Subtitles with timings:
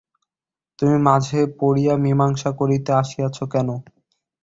[0.79, 3.69] তুমি মাঝে পড়িয়া মীমাংসা করিতে আসিয়াছ কেন?